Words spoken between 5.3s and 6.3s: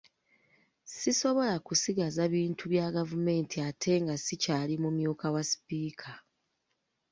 wa Sipiika.